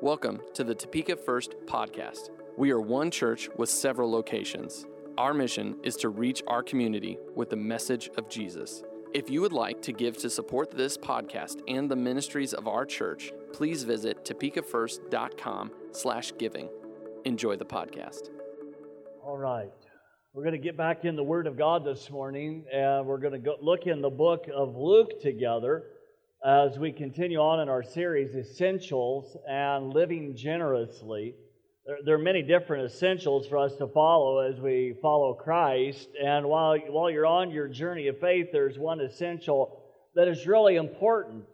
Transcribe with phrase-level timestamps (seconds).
[0.00, 2.30] Welcome to the Topeka First podcast.
[2.56, 4.86] We are one church with several locations.
[5.18, 8.84] Our mission is to reach our community with the message of Jesus.
[9.12, 12.86] If you would like to give to support this podcast and the ministries of our
[12.86, 16.68] church, please visit topekafirst.com slash giving.
[17.24, 18.30] Enjoy the podcast.
[19.24, 19.72] All right.
[20.32, 23.32] We're going to get back in the Word of God this morning, and we're going
[23.32, 25.86] to go look in the book of Luke together
[26.44, 31.34] as we continue on in our series, Essentials and Living Generously.
[31.84, 36.08] There, there, are many different essentials for us to follow as we follow Christ.
[36.24, 39.82] And while, while you're on your journey of faith, there's one essential
[40.14, 41.44] that is really important.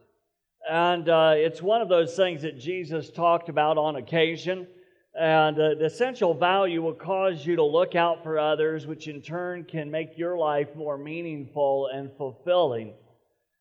[0.70, 4.66] And uh, it's one of those things that Jesus talked about on occasion.
[5.18, 9.22] And uh, the essential value will cause you to look out for others, which in
[9.22, 12.94] turn can make your life more meaningful and fulfilling.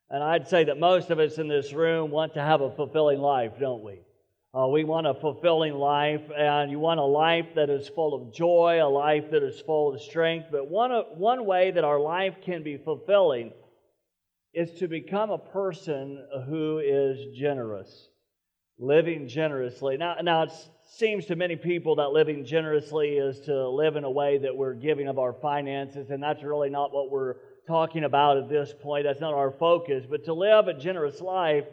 [0.10, 3.20] And I'd say that most of us in this room want to have a fulfilling
[3.20, 4.00] life, don't we?
[4.56, 8.32] Uh, we want a fulfilling life, and you want a life that is full of
[8.32, 10.50] joy, a life that is full of strength.
[10.52, 13.52] But one, one way that our life can be fulfilling
[14.54, 18.10] is to become a person who is generous,
[18.78, 19.98] living generously.
[19.98, 20.52] Now, now it
[20.88, 24.76] seems to many people that living generously is to live in a way that we're
[24.76, 29.06] giving of our finances, and that's really not what we're talking about at this point.
[29.06, 30.06] That's not our focus.
[30.10, 31.66] But to live a generous life,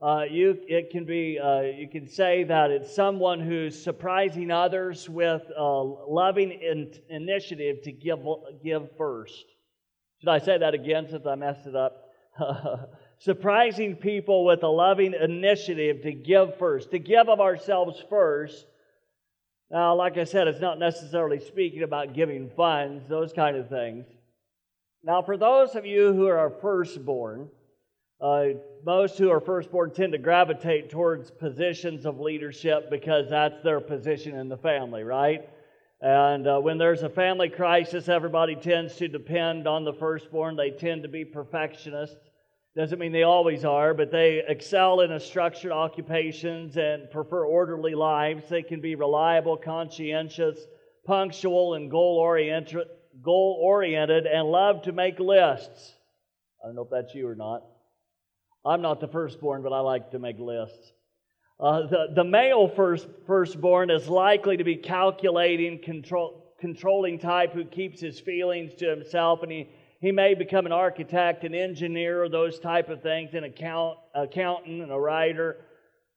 [0.00, 5.08] uh, you it can be uh, you can say that it's someone who's surprising others
[5.08, 8.18] with uh, loving in, initiative to give
[8.62, 9.44] give first.
[10.20, 12.10] Should I say that again since I messed it up?
[13.18, 18.66] surprising people with a loving initiative to give first, to give of ourselves first.
[19.70, 24.06] Now, like I said, it's not necessarily speaking about giving funds, those kind of things.
[25.06, 27.50] Now, for those of you who are firstborn,
[28.22, 28.44] uh,
[28.86, 34.34] most who are firstborn tend to gravitate towards positions of leadership because that's their position
[34.34, 35.46] in the family, right?
[36.00, 40.56] And uh, when there's a family crisis, everybody tends to depend on the firstborn.
[40.56, 42.30] They tend to be perfectionists.
[42.74, 48.48] Doesn't mean they always are, but they excel in structured occupations and prefer orderly lives.
[48.48, 50.58] They can be reliable, conscientious,
[51.04, 52.86] punctual, and goal oriented
[53.22, 55.94] goal oriented, and love to make lists.
[56.62, 57.62] I don't know if that's you or not.
[58.64, 60.92] I'm not the firstborn, but I like to make lists.
[61.60, 67.64] Uh, the, the male first, firstborn is likely to be calculating, control, controlling type who
[67.64, 69.68] keeps his feelings to himself, and he,
[70.00, 74.82] he may become an architect, an engineer, or those type of things, an account, accountant,
[74.82, 75.58] and a writer.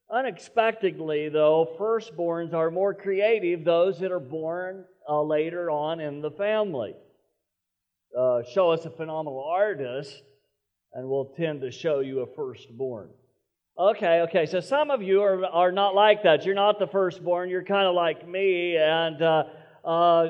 [0.09, 6.31] Unexpectedly, though, firstborns are more creative, those that are born uh, later on in the
[6.31, 6.95] family.
[8.17, 10.23] Uh, show us a phenomenal artist,
[10.93, 13.09] and we'll tend to show you a firstborn.
[13.77, 16.45] Okay, okay, so some of you are, are not like that.
[16.45, 19.43] You're not the firstborn, you're kind of like me, and uh,
[19.83, 20.27] uh,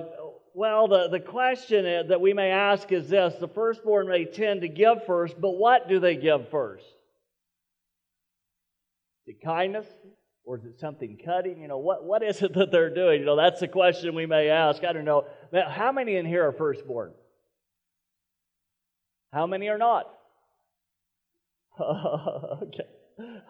[0.55, 4.67] well, the, the question that we may ask is this the firstborn may tend to
[4.67, 6.96] give first, but what do they give first?
[9.27, 9.85] The kindness,
[10.45, 11.61] or is it something cutting?
[11.61, 13.19] You know, what, what is it that they're doing?
[13.19, 14.83] You know, that's the question we may ask.
[14.83, 15.25] I don't know.
[15.69, 17.11] How many in here are firstborn?
[19.31, 20.07] How many are not?
[21.79, 22.87] okay.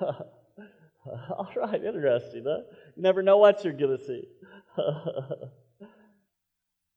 [1.29, 2.43] All right, interesting.
[2.45, 2.63] Huh?
[2.95, 4.27] You never know what you're going to see.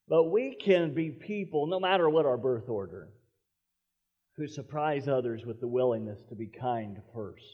[0.09, 3.11] but we can be people, no matter what our birth order,
[4.37, 7.45] who surprise others with the willingness to be kind first.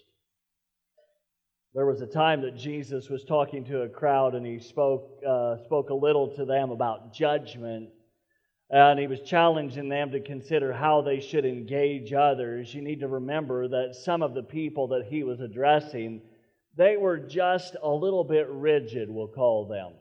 [1.76, 5.58] There was a time that Jesus was talking to a crowd and he spoke, uh,
[5.58, 7.90] spoke a little to them about judgment.
[8.70, 12.74] And he was challenging them to consider how they should engage others.
[12.74, 16.22] You need to remember that some of the people that he was addressing,
[16.78, 19.92] they were just a little bit rigid, we'll call them.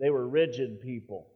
[0.00, 1.26] They were rigid people.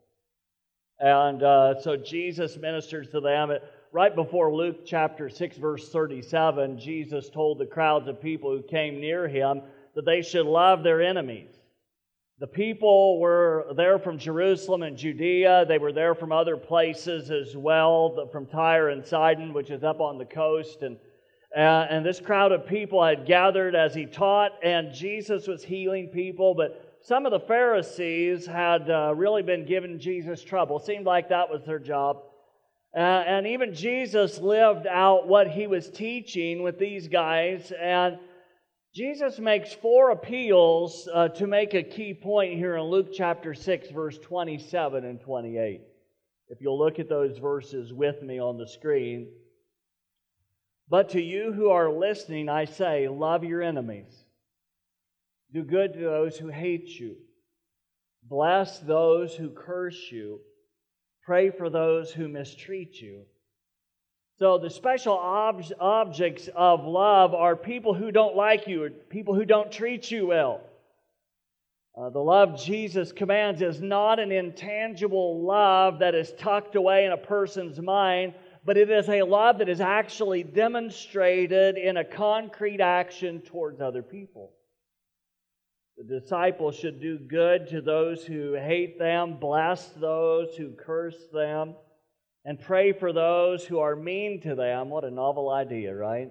[0.99, 3.53] And uh, so Jesus ministers to them.
[3.93, 8.99] Right before Luke chapter 6, verse 37, Jesus told the crowds of people who came
[8.99, 9.61] near him
[9.95, 11.51] that they should love their enemies.
[12.39, 15.65] The people were there from Jerusalem and Judea.
[15.69, 20.01] They were there from other places as well, from Tyre and Sidon, which is up
[20.01, 20.83] on the coast.
[20.83, 20.97] And,
[21.57, 26.09] uh, and this crowd of people had gathered as he taught, and Jesus was healing
[26.09, 26.55] people.
[26.55, 30.79] But some of the Pharisees had uh, really been giving Jesus trouble.
[30.79, 32.23] It seemed like that was their job.
[32.95, 37.73] Uh, and even Jesus lived out what he was teaching with these guys.
[37.81, 38.19] And
[38.95, 43.89] Jesus makes four appeals uh, to make a key point here in Luke chapter 6,
[43.89, 45.81] verse 27 and 28.
[46.51, 49.29] If you'll look at those verses with me on the screen.
[50.91, 54.13] But to you who are listening, I say, love your enemies.
[55.55, 57.17] Do good to those who hate you.
[58.25, 60.41] Bless those who curse you.
[61.25, 63.23] Pray for those who mistreat you.
[64.39, 69.35] So, the special ob- objects of love are people who don't like you, or people
[69.35, 70.63] who don't treat you well.
[71.95, 77.13] Uh, the love Jesus commands is not an intangible love that is tucked away in
[77.13, 78.33] a person's mind,
[78.65, 84.03] but it is a love that is actually demonstrated in a concrete action towards other
[84.03, 84.53] people.
[85.99, 91.75] The disciples should do good to those who hate them, bless those who curse them,
[92.45, 94.91] and pray for those who are mean to them.
[94.91, 96.31] What a novel idea, right?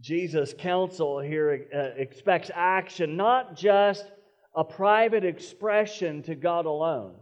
[0.00, 4.04] Jesus' counsel here uh, expects action, not just
[4.54, 7.14] a private expression to God alone,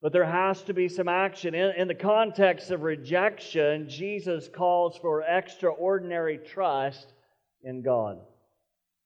[0.00, 1.54] but there has to be some action.
[1.54, 7.12] In, in the context of rejection, Jesus calls for extraordinary trust
[7.62, 8.18] in God.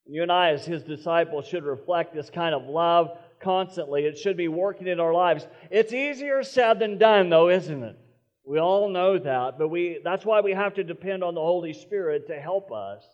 [0.07, 4.05] You and I, as his disciples, should reflect this kind of love constantly.
[4.05, 5.47] It should be working in our lives.
[5.71, 7.97] It's easier said than done, though, isn't it?
[8.45, 11.73] We all know that, but we, that's why we have to depend on the Holy
[11.73, 13.05] Spirit to help us.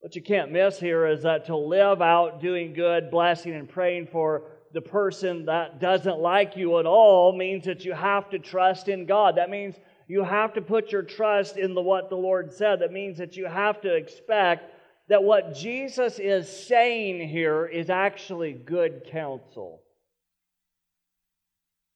[0.00, 4.08] What you can't miss here is that to live out doing good, blessing, and praying
[4.08, 8.88] for the person that doesn't like you at all means that you have to trust
[8.88, 9.36] in God.
[9.36, 9.74] That means
[10.06, 12.80] you have to put your trust in the, what the Lord said.
[12.80, 14.72] That means that you have to expect
[15.10, 19.82] that what Jesus is saying here is actually good counsel.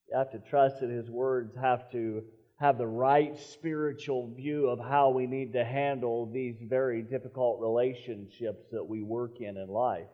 [0.09, 2.23] You have to trust that his words have to
[2.57, 8.65] have the right spiritual view of how we need to handle these very difficult relationships
[8.73, 10.07] that we work in in life.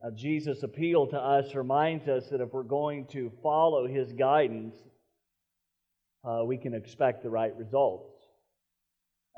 [0.00, 4.76] Now, Jesus' appeal to us reminds us that if we're going to follow his guidance,
[6.24, 8.07] uh, we can expect the right results.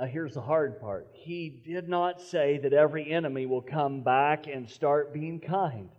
[0.00, 1.08] Now, here's the hard part.
[1.12, 5.90] He did not say that every enemy will come back and start being kind.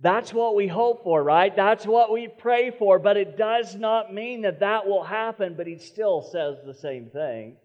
[0.00, 1.54] That's what we hope for, right?
[1.54, 5.68] That's what we pray for, but it does not mean that that will happen, but
[5.68, 7.58] he still says the same thing.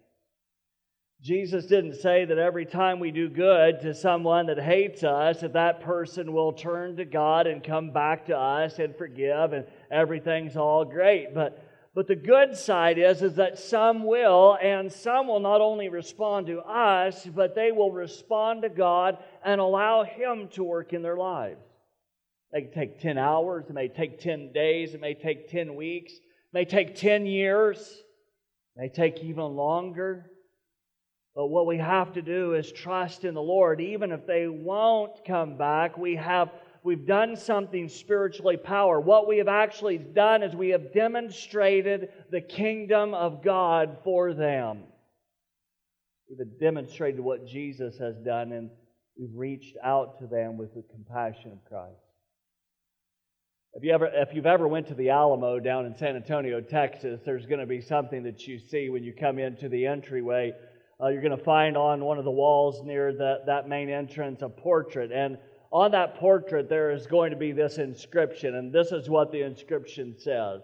[1.20, 5.54] Jesus didn't say that every time we do good to someone that hates us, that
[5.54, 10.56] that person will turn to God and come back to us and forgive and everything's
[10.56, 11.34] all great.
[11.34, 11.60] But
[11.98, 16.46] but the good side is, is that some will, and some will not only respond
[16.46, 21.16] to us, but they will respond to God and allow Him to work in their
[21.16, 21.58] lives.
[22.52, 26.12] They may take 10 hours, it may take 10 days, it may take 10 weeks,
[26.12, 26.20] it
[26.52, 30.30] may take 10 years, it may take even longer.
[31.34, 33.80] But what we have to do is trust in the Lord.
[33.80, 36.52] Even if they won't come back, we have
[36.88, 38.98] we've done something spiritually power.
[38.98, 44.84] What we have actually done is we have demonstrated the kingdom of God for them.
[46.30, 48.70] We've demonstrated what Jesus has done, and
[49.18, 52.00] we've reached out to them with the compassion of Christ.
[53.74, 57.20] If you ever, if you've ever went to the Alamo down in San Antonio, Texas,
[57.22, 60.54] there's going to be something that you see when you come into the entryway.
[60.98, 64.40] Uh, you're going to find on one of the walls near the, that main entrance
[64.40, 65.36] a portrait, and
[65.70, 69.42] on that portrait, there is going to be this inscription, and this is what the
[69.42, 70.62] inscription says.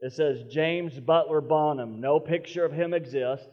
[0.00, 2.00] It says, James Butler Bonham.
[2.00, 3.46] No picture of him exists.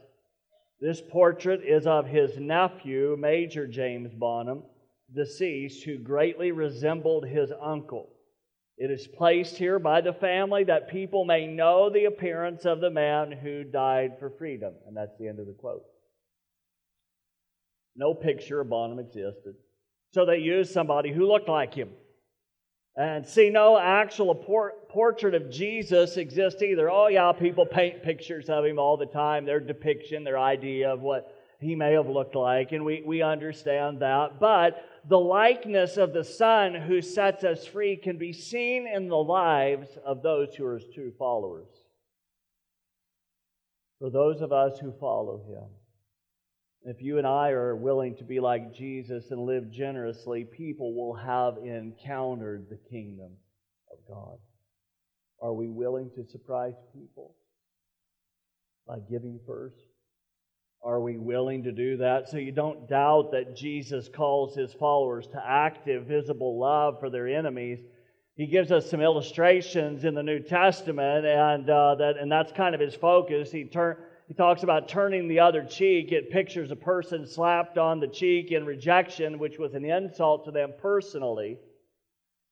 [0.80, 4.64] This portrait is of his nephew, Major James Bonham,
[5.14, 8.10] deceased, who greatly resembled his uncle.
[8.78, 12.92] It is placed here by the family that people may know the appearance of the
[12.92, 14.74] man who died for freedom.
[14.86, 15.84] And that's the end of the quote.
[17.96, 19.56] No picture of Bonham existed.
[20.14, 21.90] So they used somebody who looked like him.
[22.96, 26.90] And see, no actual por- portrait of Jesus exists either.
[26.90, 31.02] Oh, yeah, people paint pictures of him all the time, their depiction, their idea of
[31.02, 34.40] what he may have looked like, and we, we understand that.
[34.40, 39.16] But the likeness of the Son who sets us free can be seen in the
[39.16, 41.70] lives of those who are his true followers.
[44.00, 45.64] For those of us who follow him.
[46.90, 51.16] If you and I are willing to be like Jesus and live generously, people will
[51.16, 53.34] have encountered the kingdom
[53.92, 54.38] of God.
[55.42, 57.36] Are we willing to surprise people
[58.88, 59.76] by giving first?
[60.82, 62.30] Are we willing to do that?
[62.30, 67.28] So you don't doubt that Jesus calls his followers to active, visible love for their
[67.28, 67.80] enemies.
[68.38, 72.74] He gives us some illustrations in the New Testament, and uh, that and that's kind
[72.74, 73.52] of his focus.
[73.52, 76.12] He turn he talks about turning the other cheek.
[76.12, 80.52] It pictures a person slapped on the cheek in rejection, which was an insult to
[80.52, 81.58] them personally.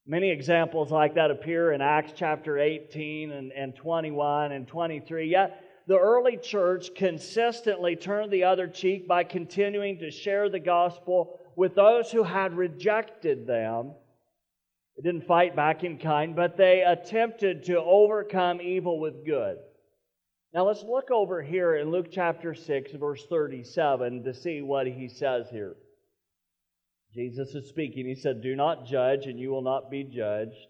[0.07, 5.27] Many examples like that appear in Acts chapter 18 and, and 21 and 23.
[5.27, 11.39] Yet the early church consistently turned the other cheek by continuing to share the gospel
[11.57, 13.93] with those who had rejected them.
[14.95, 19.57] They didn't fight back in kind, but they attempted to overcome evil with good.
[20.55, 25.09] Now let's look over here in Luke chapter 6, verse 37, to see what he
[25.09, 25.75] says here.
[27.13, 28.07] Jesus is speaking.
[28.07, 30.69] He said, Do not judge, and you will not be judged.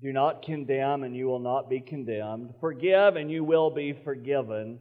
[0.00, 2.54] Do not condemn, and you will not be condemned.
[2.62, 4.80] Forgive, and you will be forgiven.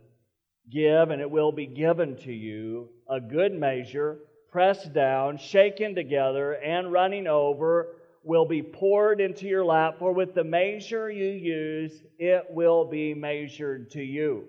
[0.72, 2.88] Give, and it will be given to you.
[3.10, 4.20] A good measure,
[4.54, 7.97] pressed down, shaken together, and running over
[8.28, 13.14] will be poured into your lap, for with the measure you use, it will be
[13.14, 14.46] measured to you.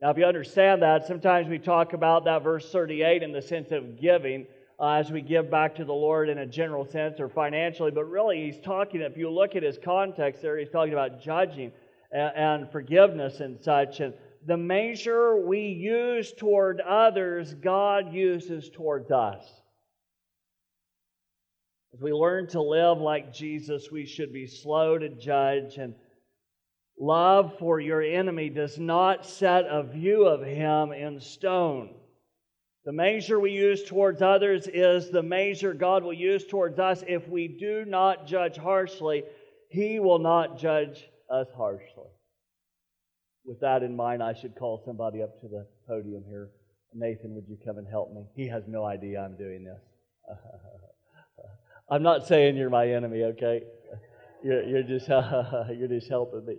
[0.00, 3.70] Now, if you understand that, sometimes we talk about that verse 38 in the sense
[3.70, 4.46] of giving.
[4.78, 8.04] Uh, as we give back to the Lord in a general sense or financially, but
[8.04, 11.70] really he's talking, if you look at his context there, he's talking about judging
[12.10, 14.00] and, and forgiveness and such.
[14.00, 14.12] And
[14.44, 19.61] the measure we use toward others, God uses towards us.
[21.94, 25.94] As we learn to live like Jesus, we should be slow to judge, and
[26.98, 31.94] love for your enemy does not set a view of him in stone.
[32.84, 37.04] The measure we use towards others is the measure God will use towards us.
[37.06, 39.22] If we do not judge harshly,
[39.68, 42.10] He will not judge us harshly.
[43.44, 46.50] With that in mind, I should call somebody up to the podium here.
[46.92, 48.24] Nathan, would you come and help me?
[48.34, 49.80] He has no idea I'm doing this.
[51.92, 53.64] I'm not saying you're my enemy, okay?
[54.42, 56.56] You're, you're just you're just helping me.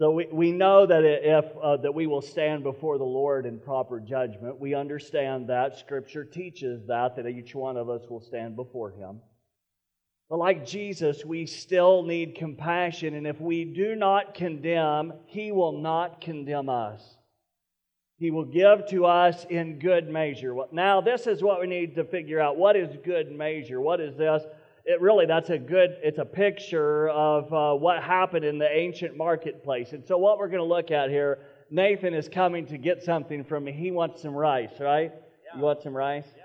[0.00, 3.60] So we, we know that if uh, that we will stand before the Lord in
[3.60, 4.58] proper judgment.
[4.58, 9.20] We understand that Scripture teaches that that each one of us will stand before Him.
[10.28, 15.80] But like Jesus, we still need compassion, and if we do not condemn, He will
[15.80, 17.00] not condemn us.
[18.18, 20.54] He will give to us in good measure.
[20.72, 22.56] Now, this is what we need to figure out.
[22.56, 23.80] What is good measure?
[23.80, 24.42] What is this?
[24.86, 29.16] it really that's a good it's a picture of uh, what happened in the ancient
[29.16, 33.02] marketplace and so what we're going to look at here nathan is coming to get
[33.02, 35.56] something from me he wants some rice right yeah.
[35.56, 36.44] you want some rice yeah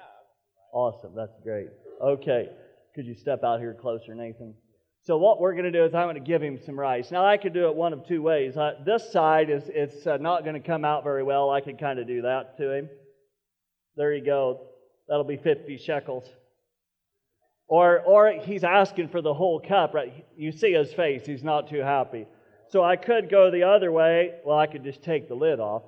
[0.73, 1.67] awesome that's great
[2.01, 2.49] okay
[2.95, 4.53] could you step out here closer nathan
[5.03, 7.25] so what we're going to do is i'm going to give him some rice now
[7.25, 10.43] i could do it one of two ways uh, this side is it's uh, not
[10.43, 12.89] going to come out very well i could kind of do that to him
[13.95, 14.67] there you go
[15.07, 16.29] that'll be 50 shekels
[17.71, 20.25] or, or he's asking for the whole cup, right?
[20.35, 22.27] You see his face, he's not too happy.
[22.67, 24.33] So I could go the other way.
[24.45, 25.83] Well, I could just take the lid off.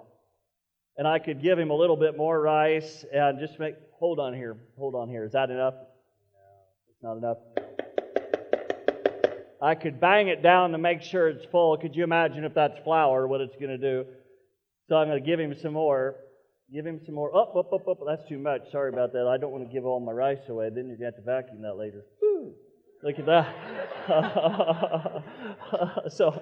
[0.97, 4.33] And I could give him a little bit more rice and just make, hold on
[4.33, 5.25] here, hold on here.
[5.25, 5.73] Is that enough?
[5.73, 5.81] No,
[6.89, 7.37] it's not enough.
[9.63, 11.77] I could bang it down to make sure it's full.
[11.77, 14.05] Could you imagine if that's flour, what it's going to do?
[14.89, 16.17] So I'm going to give him some more.
[16.73, 17.33] Give him some more.
[17.35, 17.99] Up, up, up, up.
[18.05, 18.69] That's too much.
[18.71, 19.25] Sorry about that.
[19.25, 20.69] I don't want to give all my rice away.
[20.69, 22.03] Then you're going to have to vacuum that later.
[23.03, 23.53] Look at that.
[26.11, 26.41] so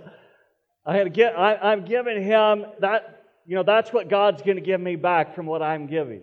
[0.85, 4.57] I had to get, I, I'm giving him that, you know, that's what God's going
[4.57, 6.21] to give me back from what I'm giving.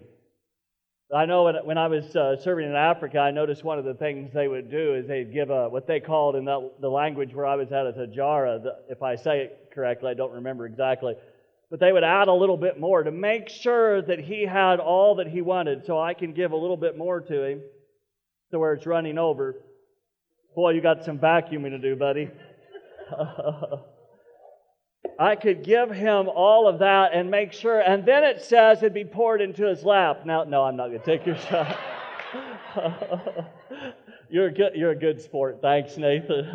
[1.14, 4.30] I know when, I was uh, serving in Africa, I noticed one of the things
[4.34, 7.46] they would do is they'd give a, what they called in the, the language where
[7.46, 8.60] I was at a jara.
[8.90, 11.14] If I say it correctly, I don't remember exactly
[11.70, 15.16] but they would add a little bit more to make sure that he had all
[15.16, 15.84] that he wanted.
[15.84, 17.60] So I can give a little bit more to him
[18.50, 19.56] to where it's running over.
[20.54, 22.30] Boy, you got some vacuuming to do, buddy.
[25.18, 28.94] I could give him all of that and make sure, and then it says it'd
[28.94, 30.24] be poured into his lap.
[30.24, 31.76] Now, no, I'm not going to take your shot.
[34.30, 35.58] you're, a good, you're a good sport.
[35.60, 36.52] Thanks, Nathan.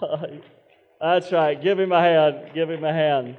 [1.00, 1.60] That's right.
[1.60, 2.52] Give him a hand.
[2.54, 3.36] Give him a hand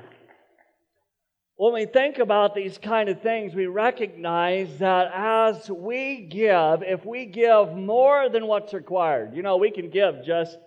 [1.56, 7.06] when we think about these kind of things, we recognize that as we give, if
[7.06, 10.58] we give more than what's required, you know, we can give just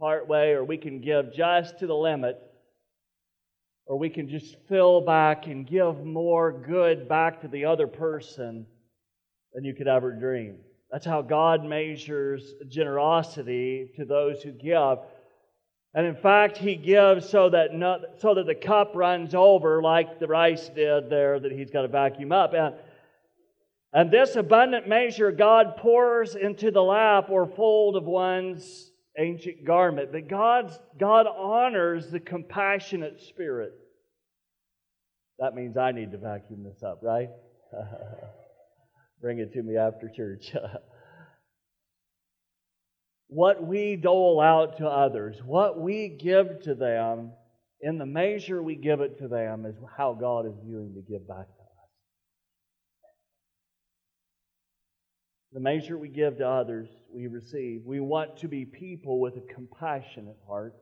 [0.00, 2.40] part way, or we can give just to the limit,
[3.84, 8.64] or we can just fill back and give more good back to the other person
[9.52, 10.56] than you could ever dream.
[10.90, 14.98] That's how God measures generosity to those who give.
[15.92, 17.70] And in fact, he gives so that,
[18.20, 21.88] so that the cup runs over like the rice did there that he's got to
[21.88, 22.54] vacuum up.
[22.54, 22.74] And,
[23.92, 28.89] and this abundant measure God pours into the lap or fold of one's
[29.20, 30.12] ancient garment.
[30.12, 33.72] But God's, God honors the compassionate spirit.
[35.38, 37.28] That means I need to vacuum this up, right?
[39.20, 40.52] Bring it to me after church.
[43.28, 47.32] what we dole out to others, what we give to them,
[47.80, 51.26] in the measure we give it to them, is how God is viewing to give
[51.26, 51.68] back to us.
[55.52, 57.82] The measure we give to others, we receive.
[57.84, 60.74] We want to be people with a compassionate heart,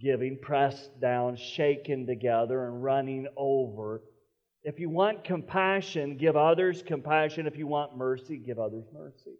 [0.00, 4.02] giving, pressed down, shaken together, and running over.
[4.64, 7.46] If you want compassion, give others compassion.
[7.46, 9.36] If you want mercy, give others mercy.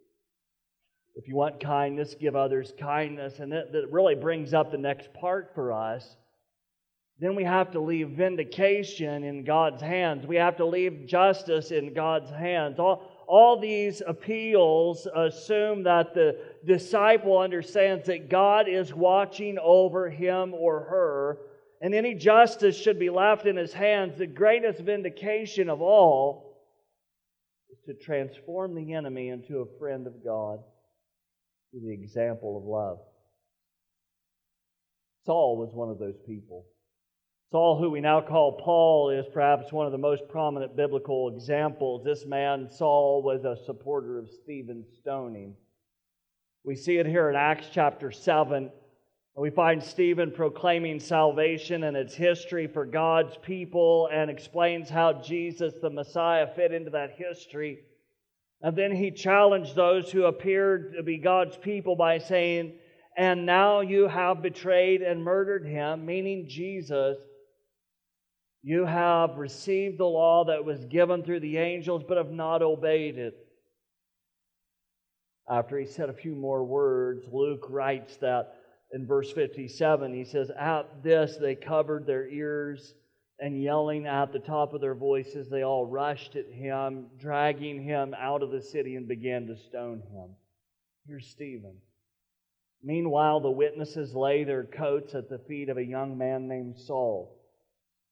[1.15, 3.39] If you want kindness, give others kindness.
[3.39, 6.17] And that, that really brings up the next part for us.
[7.19, 10.25] Then we have to leave vindication in God's hands.
[10.25, 12.79] We have to leave justice in God's hands.
[12.79, 20.53] All, all these appeals assume that the disciple understands that God is watching over him
[20.53, 21.37] or her,
[21.81, 24.17] and any justice should be left in his hands.
[24.17, 26.61] The greatest vindication of all
[27.71, 30.59] is to transform the enemy into a friend of God
[31.71, 32.99] through the example of love.
[35.25, 36.65] Saul was one of those people.
[37.53, 42.03] Saul, who we now call Paul, is perhaps one of the most prominent biblical examples.
[42.03, 45.53] This man, Saul, was a supporter of Stephen's stoning.
[46.63, 48.71] We see it here in Acts chapter 7.
[49.37, 55.75] We find Stephen proclaiming salvation and its history for God's people and explains how Jesus,
[55.79, 57.81] the Messiah, fit into that history.
[58.63, 62.79] And then he challenged those who appeared to be God's people by saying,
[63.15, 67.19] And now you have betrayed and murdered him, meaning Jesus
[68.63, 73.17] you have received the law that was given through the angels, but have not obeyed
[73.17, 73.35] it.
[75.49, 78.55] After he said a few more words, Luke writes that
[78.93, 82.93] in verse 57, he says, At this they covered their ears,
[83.37, 88.15] and yelling at the top of their voices, they all rushed at him, dragging him
[88.17, 90.29] out of the city, and began to stone him.
[91.05, 91.75] Here's Stephen.
[92.81, 97.42] Meanwhile, the witnesses lay their coats at the feet of a young man named Saul.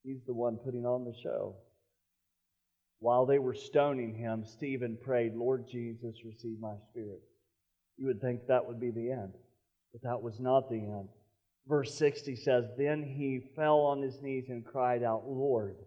[0.04, 1.56] He's the one putting on the show.
[3.00, 7.22] While they were stoning him, Stephen prayed, Lord Jesus, receive my spirit.
[7.98, 9.34] You would think that would be the end,
[9.92, 11.10] but that was not the end.
[11.68, 15.78] Verse 60 says, Then he fell on his knees and cried out, Lord,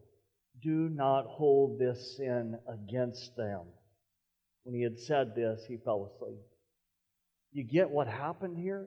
[0.62, 3.62] do not hold this sin against them.
[4.62, 6.40] When he had said this, he fell asleep.
[7.52, 8.86] You get what happened here?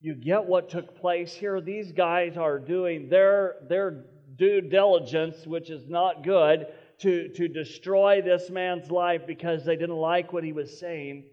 [0.00, 1.60] You get what took place here?
[1.60, 4.04] These guys are doing their, their
[4.36, 6.66] due diligence, which is not good,
[6.98, 11.24] to, to destroy this man's life because they didn't like what he was saying.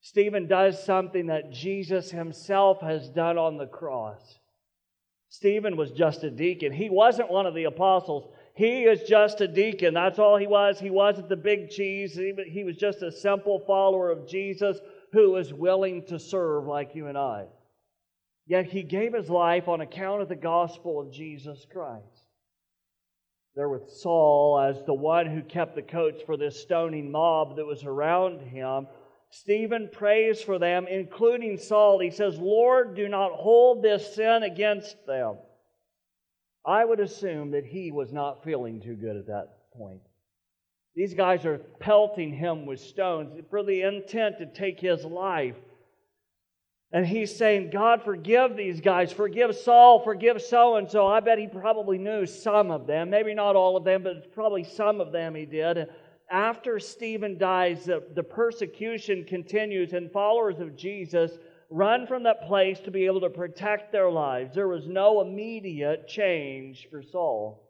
[0.00, 4.38] Stephen does something that Jesus himself has done on the cross.
[5.30, 6.72] Stephen was just a deacon.
[6.72, 8.32] He wasn't one of the apostles.
[8.54, 9.94] He is just a deacon.
[9.94, 10.78] That's all he was.
[10.78, 12.14] He wasn't the big cheese.
[12.14, 14.78] He was just a simple follower of Jesus
[15.12, 17.46] who was willing to serve like you and I.
[18.46, 22.13] Yet he gave his life on account of the gospel of Jesus Christ
[23.56, 27.66] there with Saul as the one who kept the coats for this stoning mob that
[27.66, 28.88] was around him.
[29.30, 32.00] Stephen prays for them, including Saul.
[32.00, 35.36] He says, Lord, do not hold this sin against them.
[36.66, 40.00] I would assume that he was not feeling too good at that point.
[40.94, 45.56] These guys are pelting him with stones for the intent to take his life.
[46.94, 49.12] And he's saying, God, forgive these guys.
[49.12, 49.98] Forgive Saul.
[50.04, 51.08] Forgive so and so.
[51.08, 53.10] I bet he probably knew some of them.
[53.10, 55.88] Maybe not all of them, but probably some of them he did.
[56.30, 61.32] After Stephen dies, the, the persecution continues, and followers of Jesus
[61.68, 64.54] run from that place to be able to protect their lives.
[64.54, 67.60] There was no immediate change for Saul.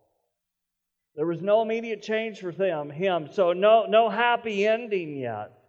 [1.17, 3.31] There was no immediate change for them, him.
[3.33, 5.64] So no, no happy ending yet.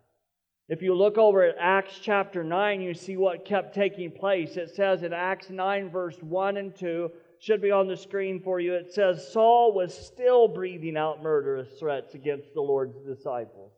[0.68, 4.58] If you look over at Acts chapter 9, you see what kept taking place.
[4.58, 8.60] It says in Acts 9, verse 1 and 2, should be on the screen for
[8.60, 8.74] you.
[8.74, 13.74] It says, Saul was still breathing out murderous threats against the Lord's disciples.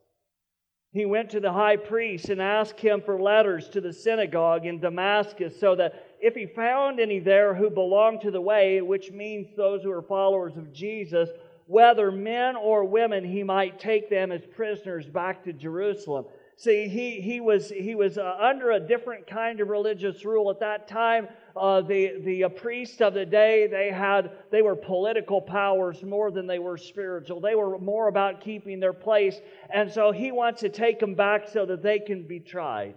[0.92, 4.80] He went to the high priest and asked him for letters to the synagogue in
[4.80, 9.48] Damascus so that if he found any there who belonged to the way, which means
[9.54, 11.28] those who are followers of Jesus,
[11.66, 16.24] whether men or women, he might take them as prisoners back to Jerusalem.
[16.58, 20.58] See, he, he was, he was uh, under a different kind of religious rule at
[20.58, 21.28] that time.
[21.56, 26.32] Uh, the the uh, priests of the day they had they were political powers more
[26.32, 27.40] than they were spiritual.
[27.40, 29.40] They were more about keeping their place,
[29.72, 32.96] and so he wants to take them back so that they can be tried.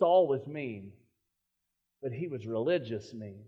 [0.00, 0.92] Saul was mean,
[2.02, 3.44] but he was religious mean.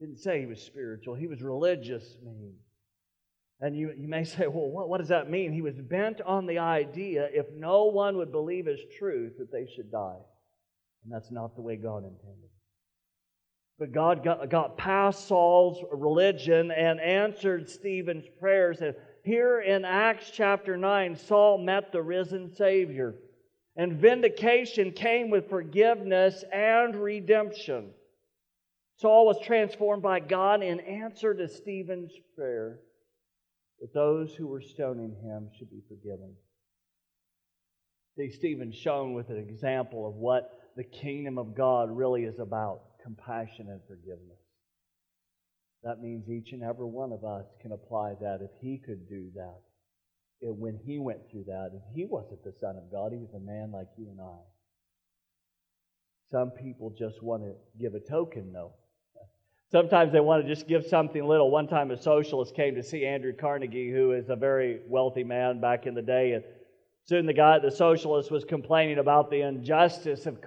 [0.00, 1.16] Didn't say he was spiritual.
[1.16, 2.54] He was religious mean.
[3.62, 5.52] And you, you may say, well, what, what does that mean?
[5.52, 9.68] He was bent on the idea if no one would believe his truth, that they
[9.72, 10.18] should die.
[11.04, 12.50] And that's not the way God intended.
[13.78, 18.80] But God got, got past Saul's religion and answered Stephen's prayers.
[18.80, 23.14] And here in Acts chapter 9, Saul met the risen Savior.
[23.76, 27.90] And vindication came with forgiveness and redemption.
[28.96, 32.80] Saul was transformed by God in answer to Stephen's prayer
[33.82, 36.32] that those who were stoning him should be forgiven.
[38.16, 42.82] See, Stephen shown with an example of what the kingdom of God really is about
[43.02, 44.38] compassion and forgiveness.
[45.82, 49.30] That means each and every one of us can apply that if he could do
[49.34, 49.58] that.
[50.40, 53.34] It, when he went through that, and he wasn't the Son of God, he was
[53.34, 54.38] a man like you and I.
[56.30, 58.74] Some people just want to give a token, though.
[59.72, 61.50] Sometimes they want to just give something little.
[61.50, 65.60] One time a socialist came to see Andrew Carnegie, who is a very wealthy man
[65.60, 66.44] back in the day, and
[67.04, 70.38] soon the guy, the socialist, was complaining about the injustice of,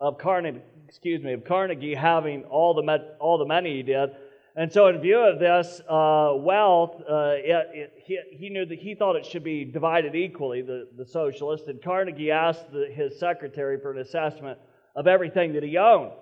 [0.00, 4.10] of Carnegie, excuse me, of Carnegie having all the, all the money he did
[4.54, 8.78] and so, in view of this uh, wealth, uh, it, it, he, he, knew that
[8.78, 11.68] he thought it should be divided equally, the, the socialist.
[11.68, 14.58] And Carnegie asked the, his secretary for an assessment
[14.94, 16.12] of everything that he owned.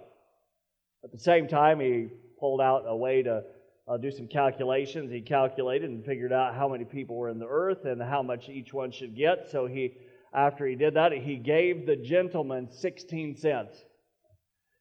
[1.03, 3.45] At the same time, he pulled out a way to
[3.87, 5.11] uh, do some calculations.
[5.13, 8.49] He calculated and figured out how many people were in the earth and how much
[8.49, 9.49] each one should get.
[9.51, 9.95] So he,
[10.33, 13.77] after he did that, he gave the gentleman 16 cents.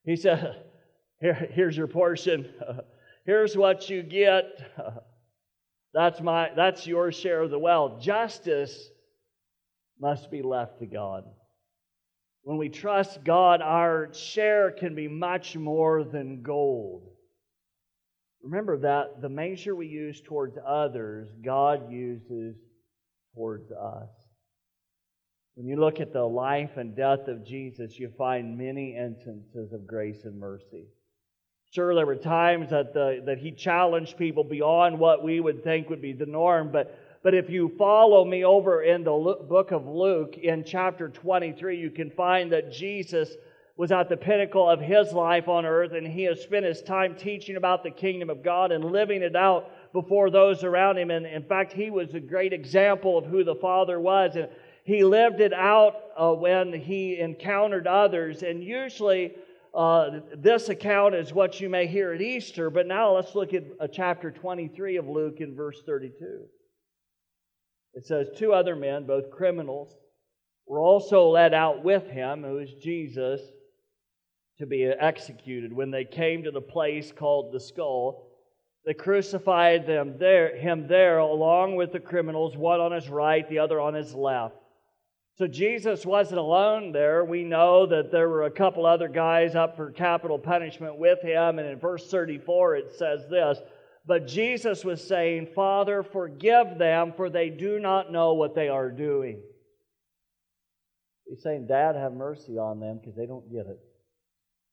[0.06, 0.64] He said,
[1.22, 2.48] Here, "Here's your portion."
[3.26, 4.46] here's what you get.
[5.94, 8.00] That's my that's your share of the wealth.
[8.00, 8.92] Justice
[10.00, 11.24] must be left to God.
[12.44, 17.10] When we trust God, our share can be much more than gold.
[18.42, 22.56] Remember that the measure we use towards others, God uses
[23.36, 24.10] towards us.
[25.56, 29.86] When you look at the life and death of Jesus, you find many instances of
[29.86, 30.86] grace and mercy.
[31.72, 35.90] Sure, there were times that, the, that he challenged people beyond what we would think
[35.90, 39.86] would be the norm, but, but if you follow me over in the book of
[39.86, 43.36] Luke in chapter 23, you can find that Jesus
[43.80, 47.16] was at the pinnacle of his life on earth, and he has spent his time
[47.16, 51.10] teaching about the kingdom of God and living it out before those around him.
[51.10, 54.36] And in fact, he was a great example of who the Father was.
[54.36, 54.50] And
[54.84, 58.44] he lived it out uh, when he encountered others.
[58.44, 59.32] And usually,
[59.74, 63.64] uh, this account is what you may hear at Easter, but now let's look at
[63.80, 66.42] uh, chapter 23 of Luke in verse 32.
[67.94, 69.96] It says, Two other men, both criminals,
[70.68, 73.40] were also led out with him, who is Jesus,
[74.60, 75.74] to be executed.
[75.74, 78.28] When they came to the place called the skull,
[78.86, 83.60] they crucified them there, him there along with the criminals, one on his right, the
[83.60, 84.56] other on his left.
[85.38, 87.24] So Jesus wasn't alone there.
[87.24, 91.60] We know that there were a couple other guys up for capital punishment with him.
[91.60, 93.60] And in verse 34, it says this
[94.06, 98.92] But Jesus was saying, Father, forgive them, for they do not know what they are
[98.92, 99.42] doing.
[101.26, 103.80] He's saying, Dad, have mercy on them because they don't get it.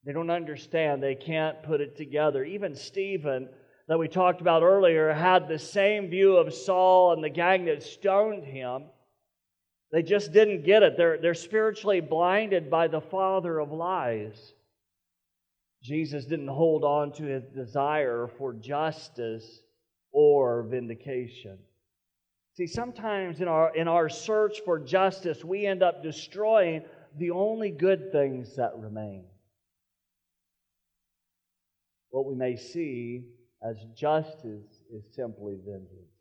[0.06, 1.02] They don't understand.
[1.02, 2.44] They can't put it together.
[2.44, 3.48] Even Stephen,
[3.88, 7.82] that we talked about earlier, had the same view of Saul and the gang that
[7.82, 8.84] stoned him.
[9.90, 10.96] They just didn't get it.
[10.96, 14.54] They're, they're spiritually blinded by the father of lies.
[15.82, 19.62] Jesus didn't hold on to his desire for justice
[20.12, 21.58] or vindication.
[22.54, 26.84] See, sometimes in our, in our search for justice, we end up destroying
[27.18, 29.24] the only good things that remain.
[32.16, 33.26] What we may see
[33.62, 36.16] as justice is simply vengeance.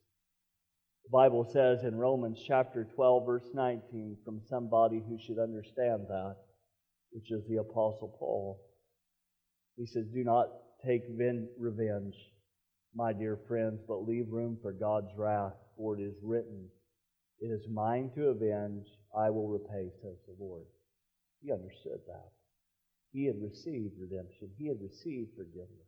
[1.05, 6.35] The Bible says in Romans chapter 12, verse 19, from somebody who should understand that,
[7.11, 8.59] which is the Apostle Paul.
[9.77, 10.49] He says, Do not
[10.85, 11.03] take
[11.57, 12.15] revenge,
[12.93, 16.67] my dear friends, but leave room for God's wrath, for it is written,
[17.39, 18.85] It is mine to avenge,
[19.17, 20.65] I will repay, says the Lord.
[21.41, 22.31] He understood that.
[23.13, 25.84] He had received redemption, he had received forgiveness.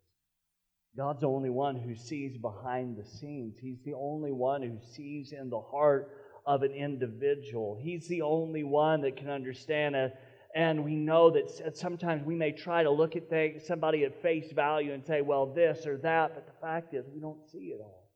[0.95, 3.57] God's the only one who sees behind the scenes.
[3.59, 6.11] He's the only one who sees in the heart
[6.45, 7.77] of an individual.
[7.79, 10.13] He's the only one that can understand it.
[10.55, 14.51] And we know that sometimes we may try to look at things, somebody at face
[14.53, 17.79] value and say, well, this or that, but the fact is, we don't see it
[17.81, 18.09] all.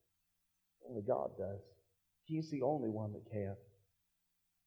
[0.90, 1.60] Only God does.
[2.24, 3.56] He's the only one that can.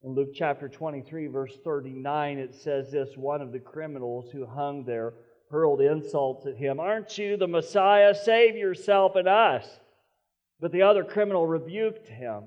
[0.05, 4.85] In Luke chapter 23, verse 39, it says this one of the criminals who hung
[4.85, 5.14] there
[5.55, 6.81] hurled insults at him.
[6.81, 8.14] Aren't you the Messiah?
[8.14, 9.67] Save yourself and us.
[10.61, 12.45] But the other criminal rebuked him.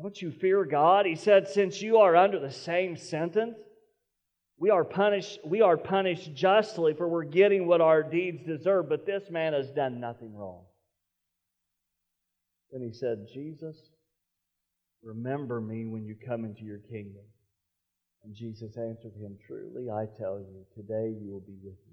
[0.00, 1.06] Don't you fear God?
[1.06, 3.56] He said, Since you are under the same sentence,
[4.58, 9.06] we are punished, we are punished justly, for we're getting what our deeds deserve, but
[9.06, 10.64] this man has done nothing wrong.
[12.70, 13.76] Then he said, Jesus,
[15.02, 17.24] Remember me when you come into your kingdom.
[18.22, 21.89] And Jesus answered him, Truly, I tell you, today you will be with me.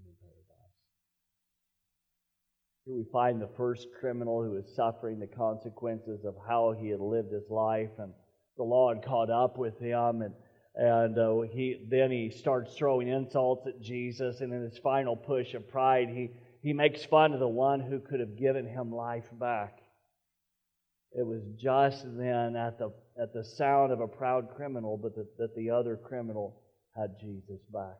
[2.87, 7.01] Here we find the first criminal who is suffering the consequences of how he had
[7.01, 8.13] lived his life, and
[8.55, 10.33] the law had caught up with him, and
[10.73, 15.53] and uh, he then he starts throwing insults at Jesus, and in his final push
[15.53, 16.29] of pride, he
[16.61, 19.79] he makes fun of the one who could have given him life back.
[21.11, 25.37] It was just then at the, at the sound of a proud criminal, but that,
[25.37, 26.61] that the other criminal
[26.95, 27.97] had Jesus back.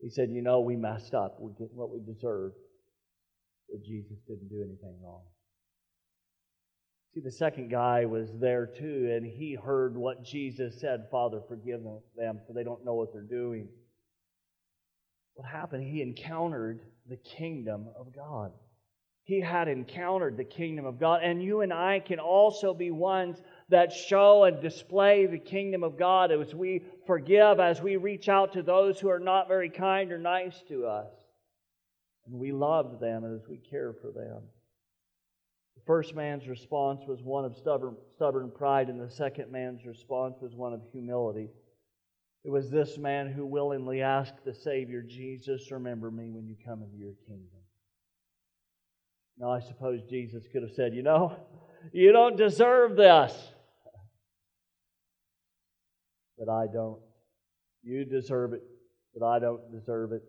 [0.00, 1.36] He said, You know, we messed up.
[1.40, 2.56] We're getting what we deserved.
[3.70, 5.22] But Jesus didn't do anything wrong.
[7.14, 11.82] See, the second guy was there too, and he heard what Jesus said Father, forgive
[12.16, 13.68] them, for they don't know what they're doing.
[15.34, 15.84] What happened?
[15.84, 18.52] He encountered the kingdom of God
[19.24, 21.20] he had encountered the kingdom of God.
[21.22, 25.96] And you and I can also be ones that show and display the kingdom of
[25.96, 30.10] God as we forgive, as we reach out to those who are not very kind
[30.10, 31.12] or nice to us.
[32.26, 34.42] And we love them as we care for them.
[35.76, 40.36] The first man's response was one of stubborn, stubborn pride, and the second man's response
[40.40, 41.48] was one of humility.
[42.44, 46.82] It was this man who willingly asked the Savior, Jesus, remember me when you come
[46.82, 47.62] into your kingdom.
[49.38, 51.36] Now, I suppose Jesus could have said, You know,
[51.92, 53.32] you don't deserve this.
[56.38, 57.00] But I don't.
[57.82, 58.62] You deserve it,
[59.16, 60.22] but I don't deserve it.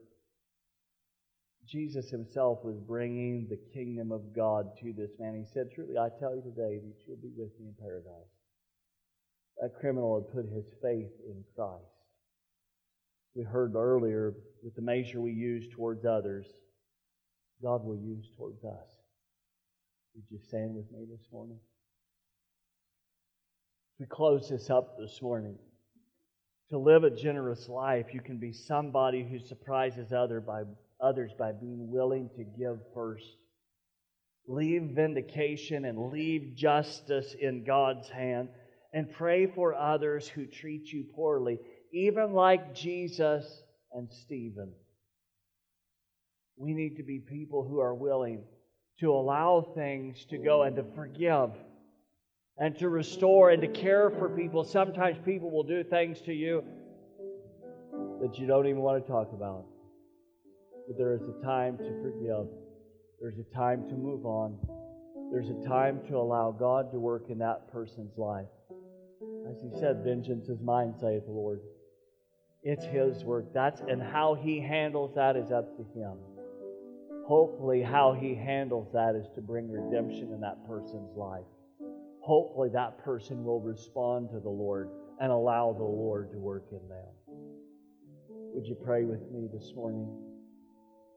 [1.67, 5.35] Jesus himself was bringing the kingdom of God to this man.
[5.35, 8.29] He said, Truly, I tell you today that you'll be with me in paradise.
[9.61, 11.83] That criminal had put his faith in Christ.
[13.35, 16.45] We heard earlier that the measure we use towards others,
[17.61, 18.87] God will use towards us.
[20.15, 21.57] Would you stand with me this morning?
[23.99, 25.57] We close this up this morning.
[26.69, 30.63] To live a generous life, you can be somebody who surprises other by,
[31.03, 33.25] others by being willing to give first.
[34.47, 38.49] Leave vindication and leave justice in God's hand
[38.93, 41.59] and pray for others who treat you poorly,
[41.91, 44.73] even like Jesus and Stephen.
[46.57, 48.43] We need to be people who are willing
[48.99, 51.51] to allow things to go and to forgive
[52.57, 54.63] and to restore and to care for people.
[54.63, 56.63] Sometimes people will do things to you
[58.21, 59.65] that you don't even want to talk about.
[60.87, 62.47] But there is a time to forgive,
[63.21, 64.57] there's a time to move on,
[65.31, 68.47] there's a time to allow God to work in that person's life.
[69.49, 71.61] As he said, vengeance is mine, saith the Lord.
[72.63, 73.53] It's his work.
[73.53, 76.17] That's and how he handles that is up to him
[77.23, 81.45] hopefully, how he handles that is to bring redemption in that person's life.
[82.21, 86.87] Hopefully, that person will respond to the Lord and allow the Lord to work in
[86.87, 87.37] them.
[88.53, 90.07] Would you pray with me this morning?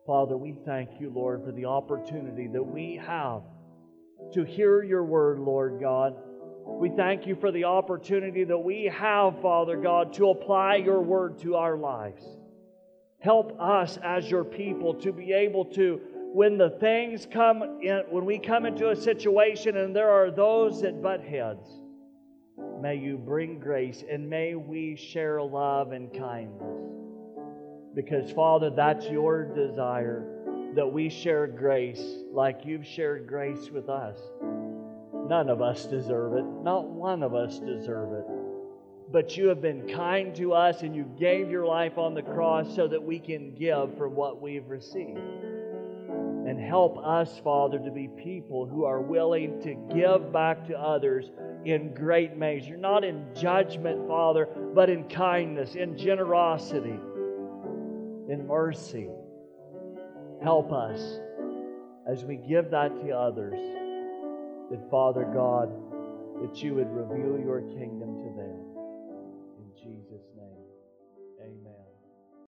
[0.07, 3.43] Father, we thank you, Lord, for the opportunity that we have
[4.33, 6.15] to hear your word, Lord God.
[6.65, 11.39] We thank you for the opportunity that we have, Father God, to apply your word
[11.41, 12.25] to our lives.
[13.19, 16.01] Help us as your people to be able to,
[16.33, 20.83] when the things come in, when we come into a situation and there are those
[20.83, 21.67] that butt heads,
[22.81, 27.06] may you bring grace and may we share love and kindness.
[27.97, 30.25] Because, Father, that's your desire
[30.77, 34.19] that we share grace like you've shared grace with us.
[35.13, 36.45] None of us deserve it.
[36.63, 38.27] Not one of us deserve it
[39.11, 42.75] but you have been kind to us and you gave your life on the cross
[42.75, 45.19] so that we can give for what we've received.
[45.19, 51.31] And help us, Father, to be people who are willing to give back to others
[51.65, 56.99] in great measure, not in judgment, Father, but in kindness, in generosity,
[58.29, 59.09] in mercy.
[60.43, 61.21] Help us
[62.07, 63.59] as we give that to others,
[64.71, 65.71] that, Father God,
[66.43, 68.26] that you would reveal your kingdom to